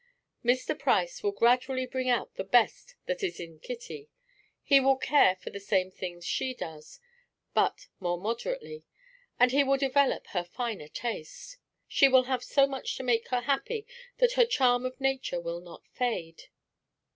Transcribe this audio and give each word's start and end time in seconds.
Mr. 0.43 0.73
Price 0.79 1.21
will 1.21 1.31
gradually 1.31 1.85
bring 1.85 2.09
out 2.09 2.33
the 2.33 2.43
best 2.43 2.95
that 3.05 3.21
is 3.21 3.39
in 3.39 3.59
Kitty. 3.59 4.09
He 4.63 4.79
will 4.79 4.97
care 4.97 5.35
for 5.35 5.51
the 5.51 5.59
same 5.59 5.91
things 5.91 6.25
she 6.25 6.55
does, 6.55 6.99
but 7.53 7.87
more 7.99 8.19
moderately; 8.19 8.83
and 9.39 9.51
he 9.51 9.63
will 9.63 9.77
develop 9.77 10.25
her 10.29 10.43
finer 10.43 10.87
taste. 10.87 11.57
She 11.87 12.07
will 12.07 12.23
have 12.23 12.43
so 12.43 12.65
much 12.65 12.97
to 12.97 13.03
make 13.03 13.27
her 13.27 13.41
happy 13.41 13.85
that 14.17 14.31
her 14.33 14.45
charm 14.47 14.87
of 14.87 14.99
nature 14.99 15.39
will 15.39 15.61
not 15.61 15.87
fade." 15.89 16.45